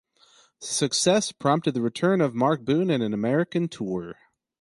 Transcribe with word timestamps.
This 0.59 0.71
success 0.71 1.31
prompted 1.31 1.75
the 1.75 1.81
return 1.83 2.21
of 2.21 2.33
Mark 2.33 2.65
Boon 2.65 2.89
and 2.89 3.03
an 3.03 3.13
American 3.13 3.67
tour. 3.67 4.15